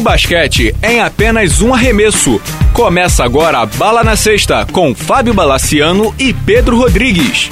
[0.00, 2.40] Basquete em apenas um arremesso.
[2.72, 7.50] Começa agora a Bala na Sexta com Fábio Balaciano e Pedro Rodrigues.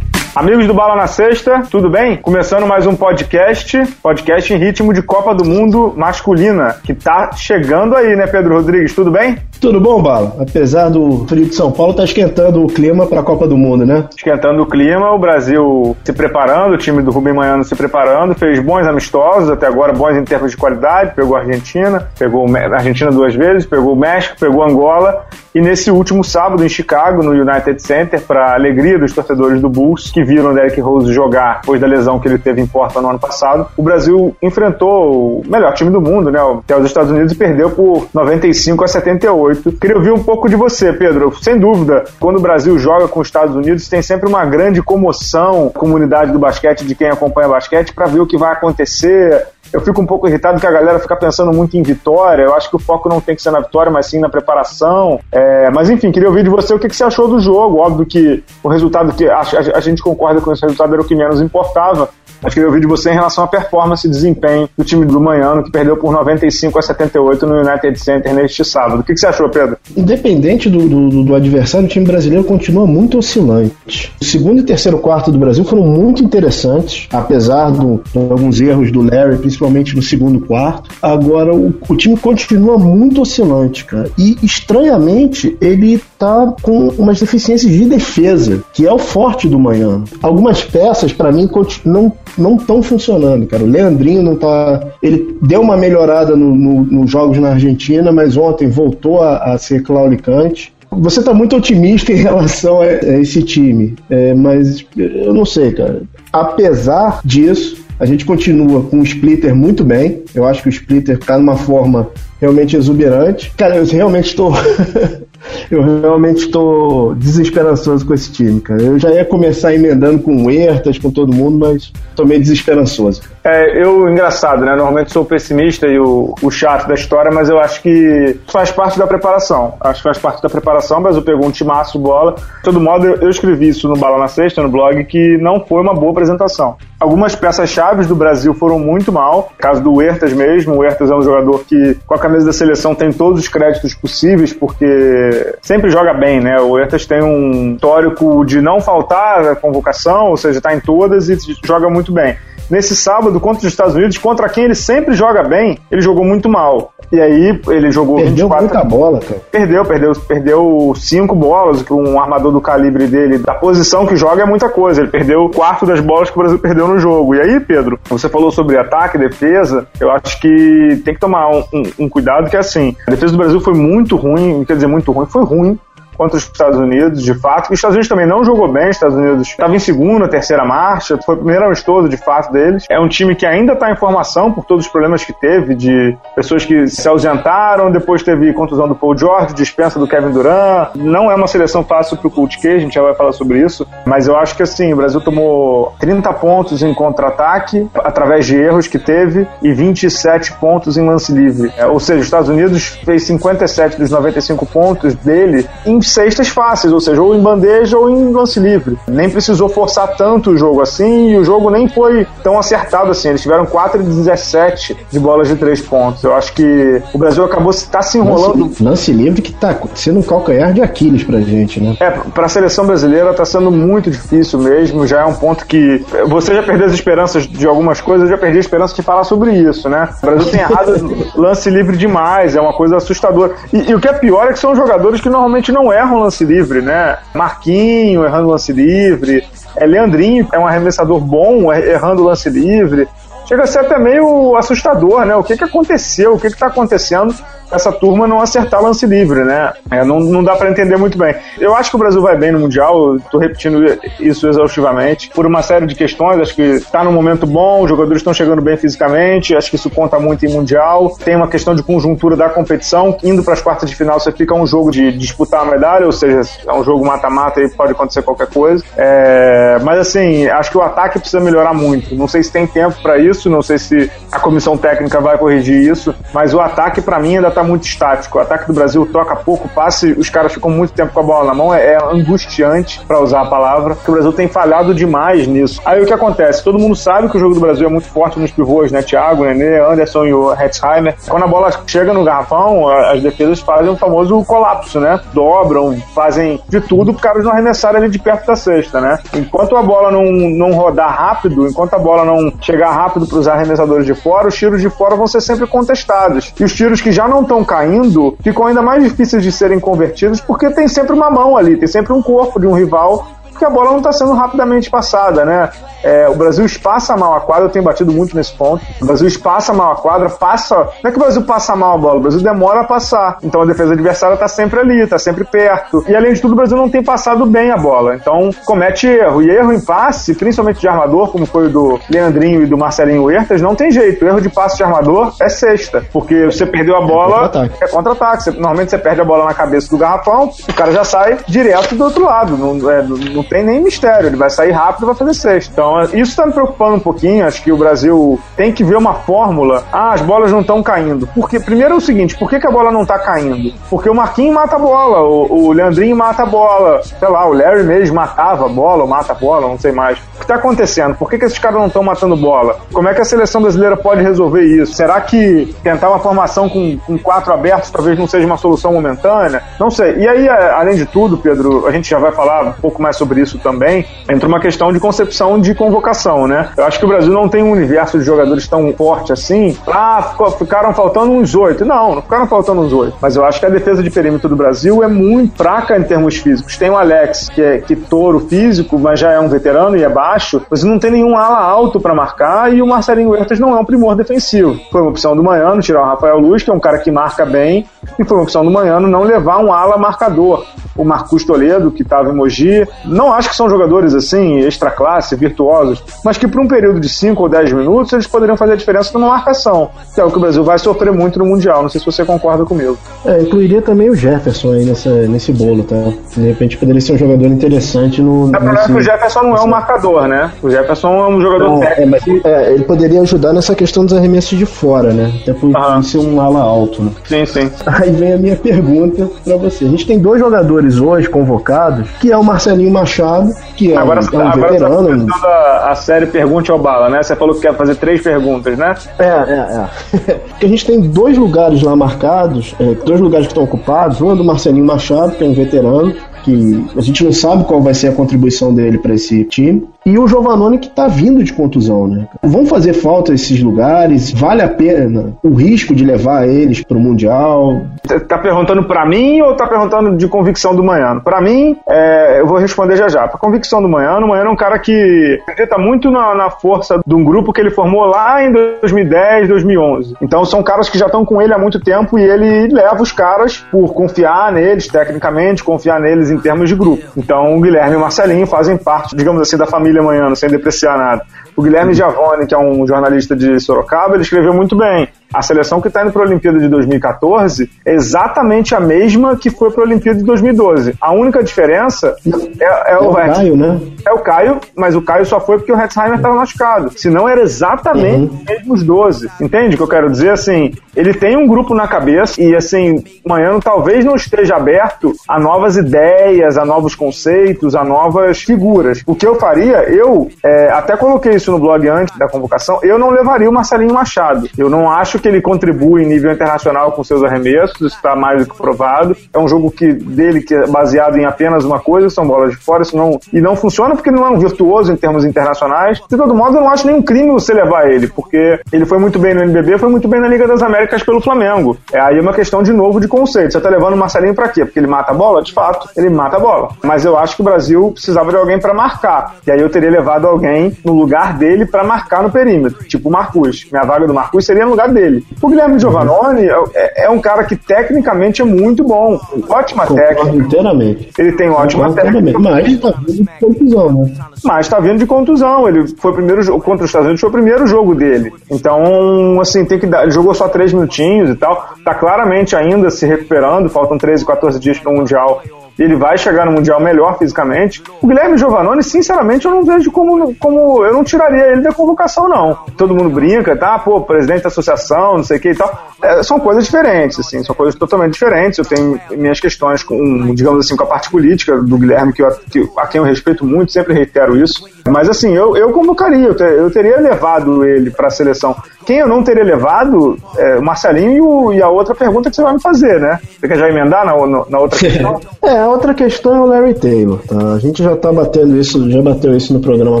[0.36, 2.18] Amigos do Bala na Sexta, tudo bem?
[2.18, 7.96] Começando mais um podcast, podcast em ritmo de Copa do Mundo masculina, que tá chegando
[7.96, 8.94] aí, né, Pedro Rodrigues?
[8.94, 9.38] Tudo bem?
[9.60, 10.36] Tudo bom, Bala?
[10.38, 13.86] Apesar do frio de São Paulo, tá esquentando o clima para a Copa do Mundo,
[13.86, 14.08] né?
[14.16, 18.60] Esquentando o clima, o Brasil se preparando, o time do Rubem Manhano se preparando, fez
[18.60, 23.10] bons amistosos, até agora bons em termos de qualidade, pegou a Argentina, pegou a Argentina
[23.10, 27.80] duas vezes, pegou o México, pegou Angola, e nesse último sábado em Chicago, no United
[27.80, 31.86] Center, para alegria dos torcedores do Bulls, que viram o Derrick Rose jogar depois da
[31.86, 35.90] lesão que ele teve em Porta no ano passado, o Brasil enfrentou o melhor time
[35.90, 39.45] do mundo, né, que é os Estados Unidos, e perdeu por 95 a 78.
[39.80, 41.34] Queria ouvir um pouco de você, Pedro.
[41.42, 45.70] Sem dúvida, quando o Brasil joga com os Estados Unidos, tem sempre uma grande comoção,
[45.70, 50.00] comunidade do basquete, de quem acompanha basquete, para ver o que vai acontecer, eu fico
[50.00, 52.42] um pouco irritado que a galera fica pensando muito em vitória.
[52.42, 55.20] Eu acho que o foco não tem que ser na vitória, mas sim na preparação.
[55.30, 57.78] É, mas enfim, queria ouvir de você o que, que você achou do jogo.
[57.78, 61.04] Óbvio que o resultado que a, a, a gente concorda com esse resultado era o
[61.04, 62.08] que menos importava.
[62.42, 65.64] Mas queria ouvir de você em relação à performance e desempenho do time do Manhano,
[65.64, 69.00] que perdeu por 95 a 78 no United Center neste sábado.
[69.00, 69.76] O que, que você achou, Pedro?
[69.96, 74.12] Independente do, do, do, adversário, o time brasileiro continua muito oscilante.
[74.20, 78.90] O segundo e terceiro quarto do Brasil foram muito interessantes, apesar do, de alguns erros
[78.92, 80.90] do Larry, principalmente no segundo quarto.
[81.00, 84.10] Agora, o, o time continua muito oscilante, cara.
[84.18, 90.02] E, estranhamente, ele tá com umas deficiências de defesa, que é o forte do Manhã.
[90.22, 91.48] Algumas peças, para mim,
[91.84, 93.64] não não estão funcionando, cara.
[93.64, 94.86] O Leandrinho não tá.
[95.02, 99.58] Ele deu uma melhorada no, no, nos jogos na Argentina, mas ontem voltou a, a
[99.58, 100.72] ser claudicante.
[100.90, 105.72] Você está muito otimista em relação a, a esse time, é, mas eu não sei,
[105.72, 106.02] cara.
[106.32, 110.22] Apesar disso, a gente continua com o Splitter muito bem.
[110.34, 113.50] Eu acho que o Splitter está numa forma realmente exuberante.
[113.56, 114.52] Cara, eu realmente estou
[115.70, 118.82] eu realmente estou desesperançoso com esse time, cara.
[118.82, 123.22] Eu já ia começar emendando com o Hertas, com todo mundo, mas estou meio desesperançoso.
[123.46, 124.72] É, eu, engraçado, né?
[124.72, 128.98] Normalmente sou pessimista e o, o chato da história, mas eu acho que faz parte
[128.98, 129.74] da preparação.
[129.80, 132.32] Acho que faz parte da preparação, mas eu pegou um timaço bola.
[132.32, 135.80] De todo modo, eu, escrevi isso no Bala na Sexta, no blog, que não foi
[135.80, 136.76] uma boa apresentação.
[136.98, 139.52] Algumas peças-chave do Brasil foram muito mal.
[139.58, 140.74] caso do Hertas mesmo.
[140.74, 143.94] O Hertas é um jogador que, com a camisa da seleção, tem todos os créditos
[143.94, 146.58] possíveis, porque sempre joga bem, né?
[146.60, 151.28] O Hertas tem um histórico de não faltar a convocação, ou seja, está em todas
[151.28, 152.36] e joga muito bem
[152.70, 156.48] nesse sábado contra os Estados Unidos, contra quem ele sempre joga bem, ele jogou muito
[156.48, 156.92] mal.
[157.10, 158.64] E aí ele jogou perdeu 24...
[158.64, 159.40] muita bola, cara.
[159.50, 164.42] Perdeu, perdeu, perdeu cinco bolas, que um armador do calibre dele, da posição que joga
[164.42, 165.02] é muita coisa.
[165.02, 167.34] Ele perdeu o quarto das bolas que o Brasil perdeu no jogo.
[167.34, 169.86] E aí, Pedro, você falou sobre ataque, defesa.
[170.00, 173.32] Eu acho que tem que tomar um, um, um cuidado que é assim, a defesa
[173.32, 175.78] do Brasil foi muito ruim, quer dizer, muito ruim, foi ruim
[176.16, 177.66] contra os Estados Unidos, de fato.
[177.66, 181.18] Os Estados Unidos também não jogou bem, os Estados Unidos estava em segunda, terceira marcha,
[181.24, 182.84] foi o primeiro amistoso, de fato, deles.
[182.88, 186.16] É um time que ainda está em formação por todos os problemas que teve, de
[186.34, 190.94] pessoas que se ausentaram, depois teve contusão do Paul George, dispensa do Kevin Durant.
[190.94, 193.60] Não é uma seleção fácil para o Coach K, a gente já vai falar sobre
[193.60, 198.56] isso, mas eu acho que assim, o Brasil tomou 30 pontos em contra-ataque, através de
[198.56, 201.72] erros que teve, e 27 pontos em lance livre.
[201.76, 206.92] É, ou seja, os Estados Unidos fez 57 dos 95 pontos dele em cestas fáceis,
[206.92, 208.98] ou seja, ou em bandeja ou em lance livre.
[209.06, 213.28] Nem precisou forçar tanto o jogo assim e o jogo nem foi tão acertado assim.
[213.28, 216.24] Eles tiveram 4 de 17 de bolas de 3 pontos.
[216.24, 218.64] Eu acho que o Brasil acabou tá se enrolando.
[218.64, 221.96] Lance, lance livre que tá sendo um calcanhar de Aquiles pra gente, né?
[222.00, 225.06] É, pra seleção brasileira tá sendo muito difícil mesmo.
[225.06, 228.40] Já é um ponto que você já perdeu as esperanças de algumas coisas, eu já
[228.40, 230.08] perdi a esperança de falar sobre isso, né?
[230.22, 233.54] O Brasil tem errado lance livre demais, é uma coisa assustadora.
[233.72, 236.44] E, e o que é pior é que são jogadores que normalmente não erram lance
[236.44, 237.18] livre, né?
[237.34, 239.46] Marquinho errando lance livre,
[239.76, 243.08] é Leandrinho é um arremessador bom errando lance livre.
[243.46, 245.36] Chega a ser até meio assustador, né?
[245.36, 246.34] O que, que aconteceu?
[246.34, 247.32] O que está acontecendo
[247.70, 249.72] essa turma não acertar lance livre, né?
[249.90, 251.34] É, não, não dá para entender muito bem.
[251.58, 253.84] Eu acho que o Brasil vai bem no Mundial, estou repetindo
[254.20, 256.40] isso exaustivamente, por uma série de questões.
[256.40, 259.90] Acho que está num momento bom, os jogadores estão chegando bem fisicamente, acho que isso
[259.90, 261.16] conta muito em Mundial.
[261.24, 264.54] Tem uma questão de conjuntura da competição, indo para as quartas de final você fica
[264.54, 268.22] um jogo de disputar a medalha, ou seja, é um jogo mata-mata e pode acontecer
[268.22, 268.84] qualquer coisa.
[268.96, 272.14] É, mas assim, acho que o ataque precisa melhorar muito.
[272.14, 275.90] Não sei se tem tempo para isso, não sei se a comissão técnica vai corrigir
[275.90, 278.38] isso, mas o ataque para mim ainda tá muito estático.
[278.38, 281.44] O ataque do Brasil toca pouco passe, os caras ficam muito tempo com a bola
[281.46, 285.46] na mão, é, é angustiante, para usar a palavra, que o Brasil tem falhado demais
[285.46, 285.80] nisso.
[285.84, 286.62] Aí o que acontece?
[286.62, 289.02] Todo mundo sabe que o jogo do Brasil é muito forte nos pivôs, né?
[289.02, 291.16] Thiago, Nenê, Anderson e o Hetzheimer.
[291.28, 295.20] Quando a bola chega no garrafão, as defesas fazem o famoso colapso, né?
[295.32, 299.18] Dobram, fazem de tudo para caras não arremessarem ali de perto da cesta, né?
[299.34, 303.48] Enquanto a bola não, não rodar rápido, enquanto a bola não chegar rápido para os
[303.48, 306.52] arremessadores de fora, os tiros de fora vão ser sempre contestados.
[306.58, 310.40] E os tiros que já não estão caindo ficam ainda mais difíceis de serem convertidos
[310.40, 313.26] porque tem sempre uma mão ali, tem sempre um corpo de um rival
[313.58, 315.70] que a bola não está sendo rapidamente passada, né?
[316.02, 318.84] É, o Brasil espaça mal a quadra, eu tenho batido muito nesse ponto.
[319.00, 320.76] O Brasil espaça mal a quadra, passa.
[321.02, 323.38] Não é que o Brasil passa mal a bola, o Brasil demora a passar.
[323.42, 326.04] Então a defesa adversária está sempre ali, está sempre perto.
[326.06, 328.14] E além de tudo, o Brasil não tem passado bem a bola.
[328.14, 329.42] Então comete erro.
[329.42, 333.24] E erro em passe, principalmente de armador, como foi o do Leandrinho e do Marcelinho
[333.24, 334.24] Huertas, não tem jeito.
[334.24, 336.04] O erro de passe de armador é sexta.
[336.12, 337.50] Porque você perdeu a bola,
[337.80, 338.50] é contra-ataque.
[338.50, 342.04] normalmente você perde a bola na cabeça do garrafão, o cara já sai direto do
[342.04, 342.56] outro lado.
[342.56, 344.28] Não, é, não tem nem mistério.
[344.28, 345.72] Ele vai sair rápido e vai fazer sexta.
[345.72, 347.46] Então, isso está me preocupando um pouquinho.
[347.46, 349.84] Acho que o Brasil tem que ver uma fórmula.
[349.92, 351.28] Ah, as bolas não estão caindo.
[351.34, 353.72] Porque, primeiro é o seguinte: por que, que a bola não está caindo?
[353.88, 357.52] Porque o Marquinhos mata a bola, o, o Leandrinho mata a bola, sei lá, o
[357.52, 360.18] Larry mesmo matava a bola, ou mata a bola, não sei mais.
[360.46, 361.16] Que está acontecendo?
[361.16, 362.78] Por que, que esses caras não estão matando bola?
[362.92, 364.94] Como é que a seleção brasileira pode resolver isso?
[364.94, 369.60] Será que tentar uma formação com, com quatro abertos talvez não seja uma solução momentânea?
[369.78, 370.18] Não sei.
[370.18, 373.40] E aí, além de tudo, Pedro, a gente já vai falar um pouco mais sobre
[373.40, 376.68] isso também, entra uma questão de concepção de convocação, né?
[376.76, 379.76] Eu acho que o Brasil não tem um universo de jogadores tão forte assim.
[379.88, 381.84] Ah, ficaram faltando uns oito.
[381.84, 383.16] Não, não ficaram faltando uns oito.
[383.20, 386.36] Mas eu acho que a defesa de perímetro do Brasil é muito fraca em termos
[386.36, 386.76] físicos.
[386.76, 390.08] Tem o Alex, que é que touro físico, mas já é um veterano e é
[390.08, 390.35] baixo.
[390.70, 393.84] Você não tem nenhum ala alto para marcar e o Marcelinho Huertas não é um
[393.84, 394.78] primor defensivo.
[394.90, 397.44] Foi uma opção do Manhano tirar o Rafael Luz, que é um cara que marca
[397.44, 397.86] bem,
[398.18, 400.64] e foi uma opção do Manhano não levar um ala marcador.
[400.96, 402.86] O Marcos Toledo, que estava em Mogi.
[403.04, 407.08] Não acho que são jogadores assim, extra classe, virtuosos, mas que por um período de
[407.08, 410.36] 5 ou 10 minutos eles poderiam fazer a diferença numa marcação, que é o que
[410.36, 411.82] o Brasil vai sofrer muito no Mundial.
[411.82, 412.96] Não sei se você concorda comigo.
[413.24, 415.96] É, incluiria também o Jefferson aí nessa, nesse bolo, tá?
[416.34, 418.54] De repente poderia ser um jogador interessante no.
[418.54, 418.92] É, nesse...
[418.92, 420.50] o Jefferson não é um marcador, né?
[420.62, 422.02] O Jefferson é um jogador não, técnico.
[422.02, 425.32] É, mas, é, ele poderia ajudar nessa questão dos arremessos de fora, né?
[425.42, 426.02] Até por uhum.
[426.02, 427.10] ser um ala alto, né?
[427.24, 427.70] Sim, sim.
[427.86, 429.84] Aí vem a minha pergunta para você.
[429.84, 434.20] A gente tem dois jogadores hoje convocados, que é o Marcelinho Machado, que é agora,
[434.20, 435.26] um, é um agora veterano.
[435.26, 437.22] Tá a, a série Pergunte ao Bala, né?
[437.22, 438.94] Você falou que quer fazer três perguntas, né?
[439.18, 439.88] É, é,
[440.30, 440.34] é.
[440.48, 444.20] Porque a gente tem dois lugares lá marcados, é, dois lugares que estão ocupados.
[444.20, 447.82] Um é do Marcelinho Machado, que é um veterano, que a gente não sabe qual
[447.82, 451.52] vai ser a contribuição dele para esse time e o Giovanoni que tá vindo de
[451.52, 452.28] contusão, né?
[452.40, 454.30] Vão fazer falta esses lugares?
[454.30, 457.82] Vale a pena o risco de levar eles pro Mundial?
[458.28, 461.18] Tá perguntando para mim ou tá perguntando de convicção do Manhã?
[461.18, 463.26] Para mim, é, eu vou responder já já.
[463.26, 467.00] Pra convicção do Manhã, o Manhã é um cara que acredita muito na, na, força
[467.04, 470.14] de um grupo que ele formou lá em 2010, 2011.
[470.22, 473.10] Então são caras que já estão com ele há muito tempo e ele leva os
[473.10, 477.02] caras por confiar neles tecnicamente, confiar neles em termos de grupo.
[477.16, 480.96] Então o Guilherme e o Marcelinho fazem parte, digamos assim, da família amanhã, sem depreciar
[480.96, 481.22] nada.
[481.54, 485.08] O Guilherme Giavone, que é um jornalista de Sorocaba, ele escreveu muito bem.
[485.32, 489.50] A seleção que está indo para a Olimpíada de 2014 é exatamente a mesma que
[489.50, 490.94] foi para a Olimpíada de 2012.
[491.00, 492.16] A única diferença
[492.60, 493.80] é, é, é o, o Caio, né?
[494.06, 496.92] É o Caio, mas o Caio só foi porque o Hetzheimer estava machucado.
[496.96, 498.38] Senão era exatamente uhum.
[498.38, 499.30] os mesmos 12.
[499.40, 500.30] Entende o que eu quero dizer?
[500.30, 505.38] Assim, ele tem um grupo na cabeça e, assim, amanhã talvez não esteja aberto a
[505.38, 509.02] novas ideias, a novos conceitos, a novas figuras.
[509.06, 512.98] O que eu faria, eu é, até coloquei isso no blog antes da convocação, eu
[512.98, 514.48] não levaria o Marcelinho Machado.
[514.56, 518.44] Eu não acho que ele contribui em nível internacional com seus arremessos, isso está mais
[518.44, 519.16] do que provado.
[519.32, 522.56] É um jogo que dele que é baseado em apenas uma coisa, são bolas de
[522.56, 526.00] fora, isso não, e não funciona porque ele não é um virtuoso em termos internacionais.
[526.08, 529.18] De todo modo, eu não acho nenhum crime você levar ele, porque ele foi muito
[529.18, 531.76] bem no NBB, foi muito bem na Liga das Américas pelo Flamengo.
[531.92, 533.52] É aí uma questão de novo de conceito.
[533.52, 534.64] Você tá levando o Marcelinho para quê?
[534.64, 535.42] Porque ele mata a bola?
[535.42, 536.70] De fato, ele mata a bola.
[536.82, 539.36] Mas eu acho que o Brasil precisava de alguém para marcar.
[539.46, 543.12] E aí eu teria levado alguém no lugar dele para marcar no perímetro, tipo o
[543.12, 543.66] Marcus.
[543.70, 545.05] Minha vaga do Marcus seria no lugar dele.
[545.40, 549.20] O Guilherme Giovannone é, é um cara que tecnicamente é muito bom.
[549.48, 550.46] Ótima Concordo técnica.
[550.46, 551.10] inteiramente.
[551.18, 552.38] Ele tem ótima técnica.
[552.38, 554.14] Mas tá vindo de contusão, né?
[554.44, 555.68] Mas tá vindo de contusão.
[555.68, 558.32] Ele foi o primeiro jogo contra os Estados Unidos, foi o primeiro jogo dele.
[558.50, 560.02] Então, assim, tem que dar.
[560.02, 561.74] Ele jogou só três minutinhos e tal.
[561.84, 563.68] Tá claramente ainda se recuperando.
[563.68, 565.42] Faltam 13, 14 dias para o Mundial
[565.78, 567.82] ele vai chegar no Mundial melhor fisicamente.
[568.00, 572.28] O Guilherme Giovanoni, sinceramente, eu não vejo como, como eu não tiraria ele da convocação,
[572.28, 572.54] não.
[572.76, 573.78] Todo mundo brinca, tá?
[573.78, 575.94] Pô, presidente da associação, não sei o que e tal.
[576.02, 578.58] É, são coisas diferentes, assim, são coisas totalmente diferentes.
[578.58, 582.30] Eu tenho minhas questões com, digamos assim, com a parte política do Guilherme, que, eu,
[582.50, 584.66] que a quem eu respeito muito, sempre reitero isso.
[584.88, 588.56] Mas assim, eu, eu convocaria, eu, ter, eu teria levado ele para a seleção.
[588.86, 592.36] Quem eu não teria levado é o Marcelinho e, o, e, a outra pergunta que
[592.36, 593.18] você vai me fazer, né?
[593.38, 594.14] Você quer já emendar na,
[594.48, 595.20] na outra questão?
[595.42, 597.54] é, a outra questão é o Larry Taylor, tá?
[597.54, 600.00] A gente já tá batendo isso, já bateu isso no programa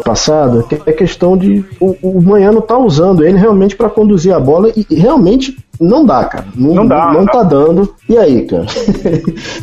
[0.00, 4.34] passado, que é questão de o, o Manhã não tá usando ele realmente para conduzir
[4.34, 6.44] a bola e realmente não dá, cara.
[6.54, 7.06] Não, não dá.
[7.06, 7.94] Não, não tá dando.
[8.08, 8.66] E aí, cara?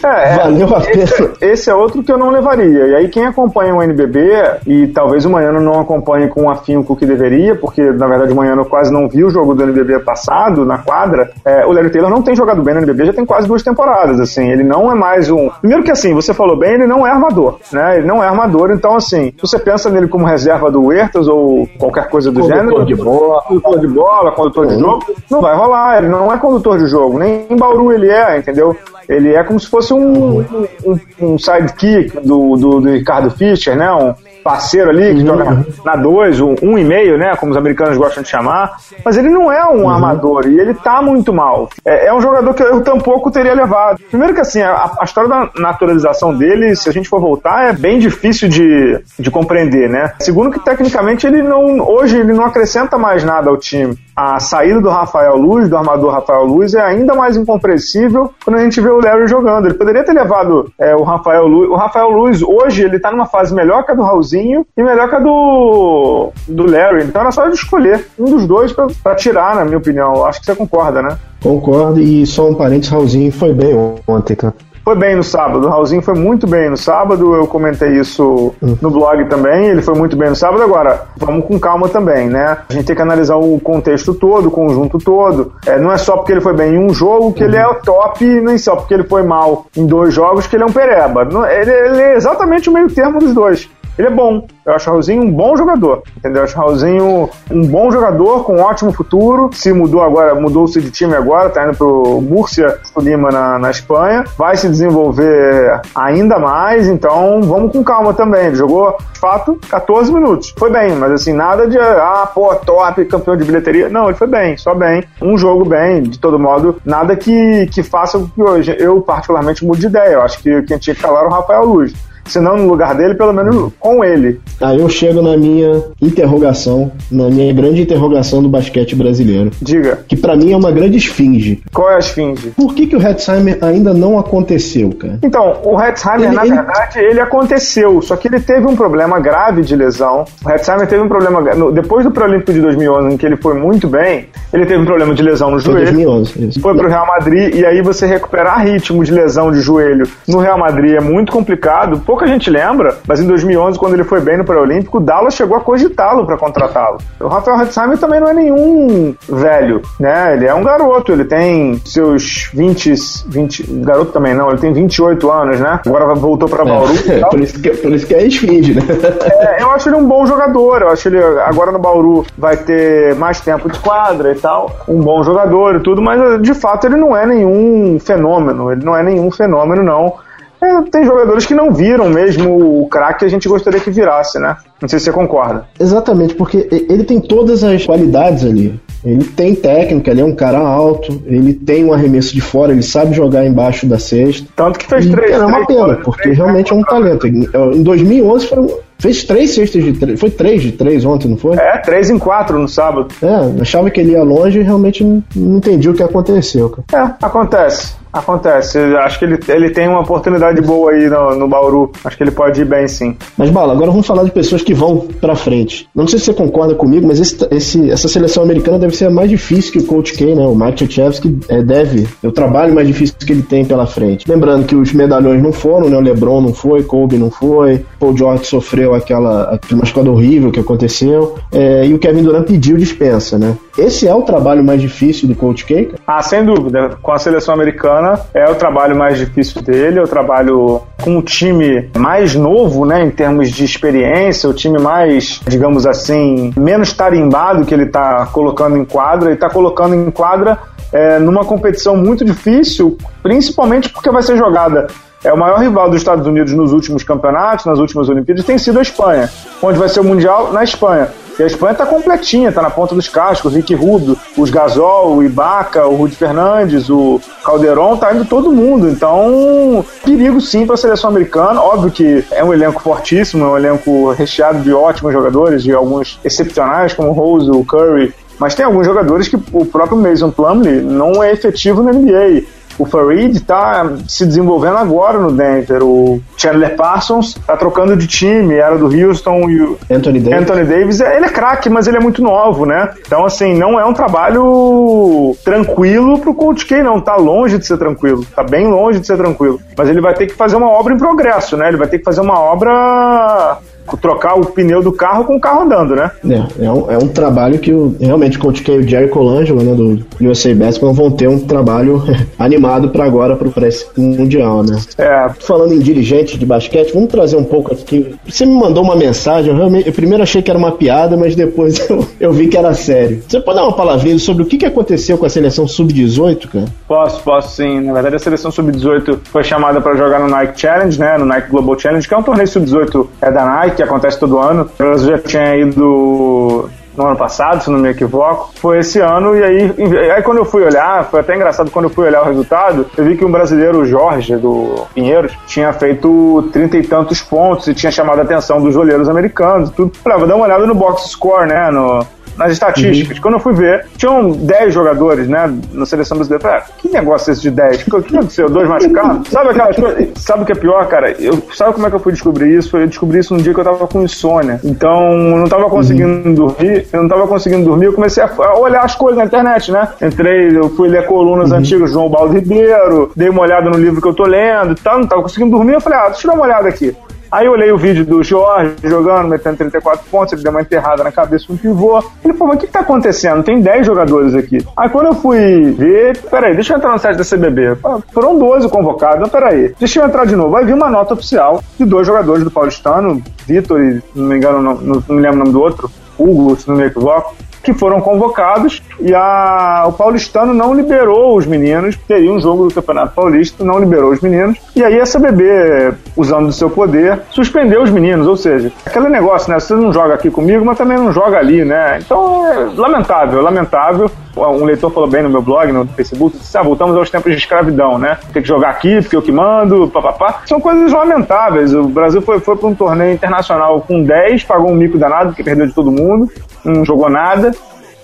[0.03, 1.03] É, é, Valeu a pena.
[1.03, 2.87] Esse, esse, é outro que eu não levaria.
[2.87, 4.19] E aí, quem acompanha o NBB,
[4.67, 8.35] e talvez o Manhano não acompanhe com o afinco que deveria, porque na verdade o
[8.35, 12.09] Manhano quase não viu o jogo do NBB passado na quadra, é, o Larry Taylor
[12.09, 14.19] não tem jogado bem no NBB já tem quase duas temporadas.
[14.19, 15.49] Assim, ele não é mais um.
[15.59, 17.97] Primeiro que assim, você falou bem, ele não é armador, né?
[17.97, 22.09] Ele não é armador, então assim, você pensa nele como reserva do Huertas ou qualquer
[22.09, 22.85] coisa do condutor gênero.
[22.85, 23.41] De bola.
[23.43, 27.19] Condutor de bola, condutor de jogo, não vai rolar ele não é condutor de jogo,
[27.19, 28.75] nem em Bauru ele é, entendeu?
[29.07, 33.91] Ele é como se fosse um, um, um sidekick do, do, do, Ricardo Fischer, né?
[33.91, 35.37] Um parceiro ali que uhum.
[35.37, 37.35] joga na 2, um, um e meio, né?
[37.35, 38.77] Como os americanos gostam de chamar.
[39.03, 39.89] Mas ele não é um uhum.
[39.89, 41.69] armador e ele tá muito mal.
[41.85, 43.99] É, é, um jogador que eu tampouco teria levado.
[44.09, 47.73] Primeiro que assim, a, a, história da naturalização dele, se a gente for voltar, é
[47.73, 50.13] bem difícil de, de compreender, né?
[50.19, 51.79] Segundo que tecnicamente ele não.
[51.81, 56.11] Hoje ele não acrescenta mais nada ao time a saída do Rafael Luz, do armador
[56.11, 59.65] Rafael Luz, é ainda mais incompreensível quando a gente vê o Larry jogando.
[59.65, 61.69] Ele poderia ter levado é, o Rafael Luz.
[61.69, 65.09] O Rafael Luz, hoje, ele tá numa fase melhor que a do Raulzinho e melhor
[65.09, 67.05] que a do, do Larry.
[67.05, 70.25] Então era só de escolher um dos dois para tirar, na minha opinião.
[70.25, 71.17] Acho que você concorda, né?
[71.41, 73.73] Concordo, e só um parênteses, Raulzinho foi bem
[74.07, 74.53] ontem, cara.
[74.83, 78.89] Foi bem no sábado, o Raulzinho foi muito bem no sábado, eu comentei isso no
[78.89, 80.63] blog também, ele foi muito bem no sábado.
[80.63, 82.57] Agora, vamos com calma também, né?
[82.67, 85.53] A gente tem que analisar o contexto todo, o conjunto todo.
[85.65, 88.25] É, não é só porque ele foi bem em um jogo que ele é top,
[88.25, 91.27] nem só porque ele foi mal em dois jogos que ele é um pereba.
[91.51, 93.69] Ele, ele é exatamente o meio termo dos dois.
[94.01, 94.47] Ele é bom.
[94.65, 96.01] Eu acho o Raulzinho um bom jogador.
[96.17, 96.39] Entendeu?
[96.39, 99.51] Eu acho o Raulzinho um bom jogador com um ótimo futuro.
[99.53, 104.23] Se mudou agora, mudou-se de time agora, tá indo pro Múrcia Lima na, na Espanha.
[104.35, 108.47] Vai se desenvolver ainda mais, então vamos com calma também.
[108.47, 110.51] Ele jogou, de fato, 14 minutos.
[110.57, 113.87] Foi bem, mas assim, nada de, ah, pô, top, campeão de bilheteria.
[113.87, 115.03] Não, ele foi bem, só bem.
[115.21, 119.63] Um jogo bem, de todo modo, nada que, que faça com que hoje eu, particularmente,
[119.63, 120.13] mude de ideia.
[120.13, 121.93] Eu acho que quem tinha que calar era o Rafael Luz
[122.25, 124.39] se não no lugar dele, pelo menos com ele.
[124.59, 129.51] Aí eu chego na minha interrogação, na minha grande interrogação do basquete brasileiro.
[129.61, 129.99] Diga.
[130.07, 131.63] Que para mim é uma grande esfinge.
[131.73, 132.51] Qual é a esfinge?
[132.51, 135.19] Por que, que o Hetzheimer ainda não aconteceu, cara?
[135.23, 136.55] Então, o Hetzheimer, ele, na ele...
[136.55, 140.25] verdade, ele aconteceu, só que ele teve um problema grave de lesão.
[140.43, 141.41] O Hetzheimer teve um problema.
[141.71, 145.13] Depois do Pré-Olímpico de 2011, em que ele foi muito bem, ele teve um problema
[145.13, 145.91] de lesão no foi joelho.
[145.91, 146.61] 2011, isso.
[146.61, 150.57] Foi pro Real Madrid, e aí você recuperar ritmo de lesão de joelho no Real
[150.57, 154.43] Madrid é muito complicado pouca gente lembra, mas em 2011, quando ele foi bem no
[154.43, 156.97] Pré-Olímpico, o Dallas chegou a cogitá-lo para contratá-lo.
[157.21, 160.33] O Rafael Hetzheimer também não é nenhum velho, né?
[160.33, 162.93] Ele é um garoto, ele tem seus 20,
[163.27, 165.79] 20 garoto também não, ele tem 28 anos, né?
[165.85, 166.91] Agora voltou para Bauru.
[167.11, 168.81] É, por, isso que, por isso que é esfinge, né?
[169.23, 173.15] É, eu acho ele um bom jogador, eu acho ele agora no Bauru vai ter
[173.15, 176.95] mais tempo de quadra e tal, um bom jogador e tudo, mas de fato ele
[176.95, 180.15] não é nenhum fenômeno, ele não é nenhum fenômeno não.
[180.63, 184.39] É, tem jogadores que não viram mesmo o craque que a gente gostaria que virasse,
[184.39, 184.57] né?
[184.81, 185.65] Não sei se você concorda.
[185.79, 188.79] Exatamente, porque ele tem todas as qualidades ali.
[189.03, 192.83] Ele tem técnica, ele é um cara alto, ele tem um arremesso de fora, ele
[192.83, 194.47] sabe jogar embaixo da cesta.
[194.55, 195.31] Tanto que fez três.
[195.31, 197.27] É uma pena, porque três, realmente é um talento.
[197.27, 198.67] Em 2011 foram
[199.01, 200.19] Fez três cestas de três.
[200.19, 201.57] Foi três de três ontem, não foi?
[201.57, 203.07] É, três em quatro no sábado.
[203.23, 206.69] É, achava que ele ia longe e realmente não, não entendi o que aconteceu.
[206.69, 207.15] Cara.
[207.19, 207.95] É, acontece.
[208.11, 208.77] Acontece.
[208.77, 211.91] Acho que ele, ele tem uma oportunidade boa aí no, no Bauru.
[212.03, 213.15] Acho que ele pode ir bem sim.
[213.37, 215.87] Mas, Bala, agora vamos falar de pessoas que vão pra frente.
[215.95, 219.09] Não sei se você concorda comigo, mas esse, esse, essa seleção americana deve ser a
[219.11, 220.45] mais difícil que o Coach K, né?
[220.45, 222.07] O Mike Krzyzewski é, deve.
[222.23, 224.29] É o trabalho mais difícil que ele tem pela frente.
[224.29, 225.97] Lembrando que os medalhões não foram, né?
[225.97, 230.59] O LeBron não foi, Kobe não foi, Paul George sofreu aquela, aquele machucado horrível que
[230.59, 233.55] aconteceu, é, e o Kevin Durant pediu dispensa, né?
[233.77, 235.93] Esse é o trabalho mais difícil do Coach K?
[236.05, 236.97] Ah, sem dúvida.
[237.01, 241.21] Com a seleção americana é o trabalho mais difícil dele, é o trabalho com um
[241.21, 247.65] time mais novo, né, em termos de experiência, o time mais, digamos assim, menos tarimbado
[247.65, 250.59] que ele está colocando em quadra, e está colocando em quadra
[250.91, 254.87] é, numa competição muito difícil, principalmente porque vai ser jogada
[255.23, 258.79] é o maior rival dos Estados Unidos nos últimos campeonatos, nas últimas Olimpíadas, tem sido
[258.79, 259.29] a Espanha,
[259.61, 261.09] onde vai ser o Mundial na Espanha.
[261.39, 265.15] E a Espanha está completinha, está na ponta dos cascos, o Ricky Rudo, os Gasol,
[265.15, 268.89] o Ibaka, o Rudy Fernandes, o Calderon, tá indo todo mundo.
[268.89, 271.61] Então, perigo sim para a seleção americana.
[271.61, 276.19] Óbvio que é um elenco fortíssimo, é um elenco recheado de ótimos jogadores, de alguns
[276.23, 280.81] excepcionais, como o Rose, o Curry, mas tem alguns jogadores que o próprio Mason Plumlee
[280.81, 282.43] não é efetivo na NBA.
[282.79, 285.83] O Farid está se desenvolvendo agora no Denver.
[285.83, 290.41] O Chandler Parsons está trocando de time, era do Houston e o Anthony Davis.
[290.41, 292.89] Anthony Davis ele é craque, mas ele é muito novo, né?
[293.05, 296.99] Então, assim, não é um trabalho tranquilo pro Coach K, não.
[296.99, 298.25] Tá longe de ser tranquilo.
[298.35, 299.59] Tá bem longe de ser tranquilo.
[299.77, 301.67] Mas ele vai ter que fazer uma obra em progresso, né?
[301.67, 303.59] Ele vai ter que fazer uma obra
[303.97, 306.11] trocar o pneu do carro com o carro andando, né?
[306.27, 309.09] É, é um, é um trabalho que o, realmente o Coach K e o Jerry
[309.09, 312.03] Colangelo, né, do USA Basketball, vão ter um trabalho
[312.37, 314.79] animado para agora, para esse Mundial, né?
[314.97, 315.29] É.
[315.39, 318.15] Falando em dirigente de basquete, vamos trazer um pouco aqui.
[318.27, 321.35] Você me mandou uma mensagem, eu, realmente, eu primeiro achei que era uma piada, mas
[321.35, 323.23] depois eu, eu vi que era sério.
[323.27, 326.65] Você pode dar uma palavrinha sobre o que, que aconteceu com a seleção sub-18, cara?
[326.87, 327.81] Posso, posso sim.
[327.81, 331.17] Na verdade, a seleção sub-18 foi chamada para jogar no Nike Challenge, né?
[331.17, 334.37] No Nike Global Challenge, que é um torneio sub-18 é da Nike, que acontece todo
[334.37, 334.63] ano.
[334.63, 338.51] O Brasil já tinha ido no ano passado, se não me equivoco.
[338.55, 339.75] Foi esse ano, e aí,
[340.11, 343.03] aí quando eu fui olhar, foi até engraçado quando eu fui olhar o resultado, eu
[343.03, 347.91] vi que um brasileiro, Jorge, do Pinheiros, tinha feito trinta e tantos pontos e tinha
[347.91, 349.69] chamado a atenção dos olheiros americanos.
[349.71, 349.91] Tudo.
[350.03, 351.69] Falei, ah, vou dar uma olhada no box score, né?
[351.71, 352.05] No,
[352.41, 353.17] nas estatísticas.
[353.17, 353.21] Uhum.
[353.21, 356.41] Quando eu fui ver, tinham 10 jogadores, né, na seleção brasileira.
[356.41, 357.81] Falei, ah, que negócio esse de 10?
[357.87, 358.49] O que aconteceu?
[358.49, 359.29] Dois machucados?
[359.29, 360.09] Sabe aquelas coisas?
[360.15, 361.11] Sabe o que é pior, cara?
[361.11, 362.75] Eu, sabe como é que eu fui descobrir isso?
[362.75, 364.59] Eu descobri isso num dia que eu tava com insônia.
[364.63, 366.33] Então, eu não tava conseguindo uhum.
[366.33, 369.87] dormir, eu não tava conseguindo dormir, eu comecei a olhar as coisas na internet, né?
[370.01, 371.57] Entrei, eu fui ler colunas uhum.
[371.57, 374.75] antigas do João Baldo Ribeiro, dei uma olhada no livro que eu tô lendo e
[374.75, 376.95] tal, não tava conseguindo dormir, eu falei, ah, deixa eu dar uma olhada aqui.
[377.31, 381.01] Aí eu olhei o vídeo do Jorge jogando, metendo 34 pontos, ele deu uma enterrada
[381.01, 382.03] na cabeça com um pivô.
[382.23, 383.41] Ele falou, mas o que, que tá acontecendo?
[383.41, 384.57] Tem 10 jogadores aqui.
[384.75, 387.77] Aí quando eu fui ver, peraí, deixa eu entrar no site da CBB.
[388.13, 390.57] Foram 12 convocados, peraí, deixa eu entrar de novo.
[390.57, 394.61] Aí vi uma nota oficial de dois jogadores do Paulistano, Vitor e, não me engano,
[394.61, 395.89] não, não me lembro o nome do outro,
[396.19, 401.45] Hugo, se não me equivoco, que foram convocados e a, o paulistano não liberou os
[401.45, 405.93] meninos, teria um jogo do Campeonato Paulista, não liberou os meninos, e aí a CBB,
[406.15, 410.13] usando do seu poder, suspendeu os meninos, ou seja, aquele negócio, né, você não joga
[410.13, 415.09] aqui comigo, mas também não joga ali, né, então é lamentável, lamentável, um leitor falou
[415.09, 418.41] bem no meu blog, no Facebook, disse, ah, voltamos aos tempos de escravidão, né, tem
[418.41, 422.55] que jogar aqui, porque eu que mando, papapá, são coisas lamentáveis, o Brasil foi, foi
[422.55, 426.29] para um torneio internacional com 10, pagou um mico danado, porque perdeu de todo mundo,
[426.63, 427.51] não jogou nada,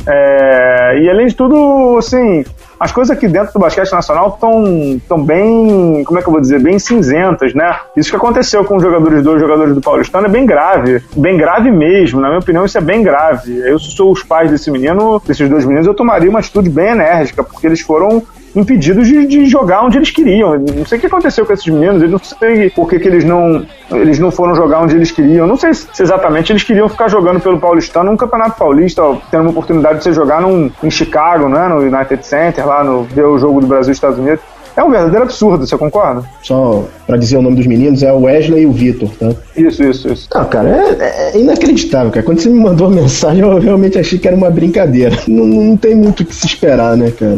[0.05, 2.43] é, e além de tudo, assim,
[2.79, 6.41] as coisas aqui dentro do basquete nacional estão tão bem, como é que eu vou
[6.41, 7.79] dizer, bem cinzentas, né?
[7.95, 11.71] Isso que aconteceu com os jogadores, dois jogadores do Paulistano é bem grave, bem grave
[11.71, 13.57] mesmo, na minha opinião isso é bem grave.
[13.57, 17.43] Eu sou os pais desse menino, desses dois meninos, eu tomaria uma atitude bem enérgica,
[17.43, 18.23] porque eles foram
[18.57, 20.57] impedidos de, de, jogar onde eles queriam.
[20.57, 23.23] Não sei o que aconteceu com esses meninos, eu não sei por que, que eles,
[23.23, 25.45] não, eles não foram jogar onde eles queriam.
[25.45, 29.51] Não sei se exatamente eles queriam ficar jogando pelo Paulistano num campeonato paulista, tendo uma
[29.51, 33.37] oportunidade de você jogar num, em Chicago, né, no United Center, lá no ver o
[33.37, 34.41] jogo do Brasil e Estados Unidos.
[34.77, 36.23] É um verdadeiro absurdo, você concorda?
[36.43, 39.31] Só pra dizer o nome dos meninos, é o Wesley e o Vitor, tá?
[39.55, 40.29] Isso, isso, isso.
[40.31, 42.23] Não, cara, é, é, inacreditável, cara.
[42.23, 45.17] Quando você me mandou a mensagem, eu realmente achei que era uma brincadeira.
[45.27, 47.35] Não, não tem muito o que se esperar, né, cara?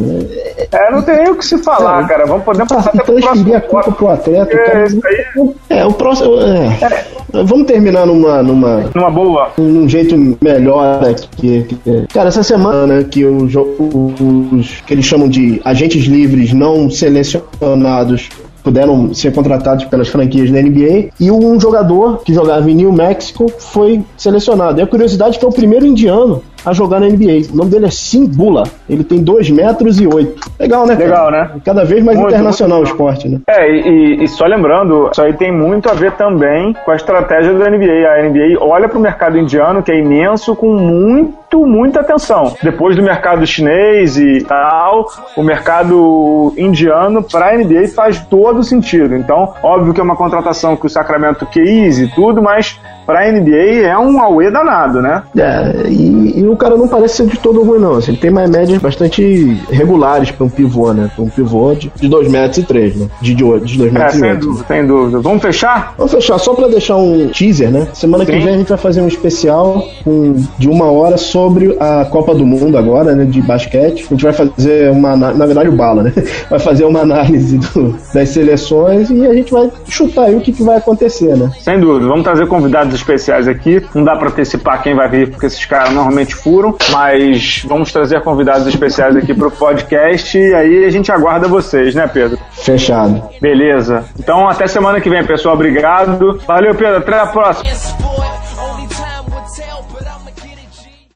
[0.70, 2.26] É, não tem nem o que se falar, cara.
[2.26, 4.86] Vamos poder passar até transferir a culpa pro atleta, cara.
[5.06, 5.50] Aí...
[5.70, 6.42] É, o próximo.
[6.42, 7.19] É.
[7.32, 8.90] Vamos terminar numa, numa.
[8.94, 9.52] Numa boa.
[9.58, 11.66] Um jeito melhor aqui.
[12.14, 18.30] Cara, essa semana que os, os que eles chamam de agentes livres não selecionados
[18.64, 23.48] puderam ser contratados pelas franquias da NBA e um jogador que jogava em New Mexico
[23.58, 24.80] foi selecionado.
[24.80, 27.52] E a curiosidade é que é o primeiro indiano a jogar na NBA.
[27.54, 28.64] O nome dele é Simbula.
[28.90, 30.52] Ele tem 2 metros e 8.
[30.60, 30.96] Legal, né?
[30.96, 31.52] Legal, né?
[31.64, 33.40] Cada vez mais muito, internacional muito o esporte, né?
[33.48, 37.54] É, e, e, só lembrando, isso aí tem muito a ver também com a estratégia
[37.54, 38.08] da NBA.
[38.08, 42.56] A NBA olha para o mercado indiano, que é imenso, com muito, muita atenção.
[42.62, 49.16] Depois do mercado chinês e tal, o mercado indiano para a NBA faz todo sentido.
[49.16, 53.88] Então, óbvio que é uma contratação que o Sacramento quis e tudo, mas pra NBA
[53.88, 55.24] é um auê danado, né?
[55.36, 57.96] É, e, e, o cara não parece ser de todo ruim, não.
[57.96, 61.10] Assim, ele tem mais médias bastante regulares pra um pivô, né?
[61.16, 63.08] Pra um pivô de, de 2 metros e 3, né?
[63.20, 64.40] De, de, de 2 metros é, e 8.
[64.40, 65.20] Dúvida, sem dúvida.
[65.22, 65.96] Vamos fechar?
[65.98, 67.88] Vamos fechar, só pra deixar um teaser, né?
[67.94, 68.32] Semana Sim.
[68.32, 72.36] que vem a gente vai fazer um especial com, de uma hora sobre a Copa
[72.36, 73.26] do Mundo agora, né?
[73.26, 74.06] De basquete.
[74.06, 75.16] A gente vai fazer uma.
[75.16, 76.14] Na verdade, o Bala, né?
[76.50, 80.52] Vai fazer uma análise do, das seleções e a gente vai chutar aí o que,
[80.52, 81.52] que vai acontecer, né?
[81.60, 82.08] Sem dúvida.
[82.08, 83.84] Vamos trazer convidados especiais aqui.
[83.94, 88.22] Não dá para antecipar quem vai vir, porque esses caras normalmente furam, mas vamos trazer
[88.22, 92.38] convidados especiais aqui pro podcast e aí a gente aguarda vocês, né, Pedro?
[92.52, 93.22] Fechado.
[93.42, 94.06] Beleza.
[94.18, 95.56] Então, até semana que vem, pessoal.
[95.56, 96.40] Obrigado.
[96.48, 96.98] Valeu, Pedro.
[96.98, 98.49] Até a próxima.